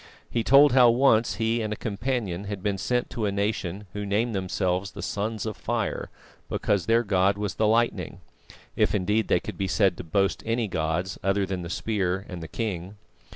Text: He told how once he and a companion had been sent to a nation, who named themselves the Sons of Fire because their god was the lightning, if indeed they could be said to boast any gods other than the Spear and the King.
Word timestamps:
He 0.31 0.43
told 0.43 0.71
how 0.71 0.89
once 0.89 1.35
he 1.35 1.61
and 1.61 1.71
a 1.71 1.75
companion 1.75 2.45
had 2.45 2.63
been 2.63 2.79
sent 2.79 3.11
to 3.11 3.27
a 3.27 3.31
nation, 3.31 3.85
who 3.93 4.03
named 4.03 4.33
themselves 4.33 4.89
the 4.93 5.03
Sons 5.03 5.45
of 5.45 5.55
Fire 5.55 6.09
because 6.49 6.87
their 6.87 7.03
god 7.03 7.37
was 7.37 7.53
the 7.53 7.67
lightning, 7.67 8.19
if 8.75 8.95
indeed 8.95 9.27
they 9.27 9.39
could 9.39 9.59
be 9.59 9.67
said 9.67 9.97
to 9.97 10.03
boast 10.03 10.41
any 10.43 10.67
gods 10.67 11.19
other 11.23 11.45
than 11.45 11.61
the 11.61 11.69
Spear 11.69 12.25
and 12.27 12.41
the 12.41 12.47
King. 12.47 12.95